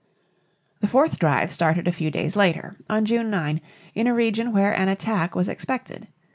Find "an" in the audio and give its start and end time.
4.73-4.87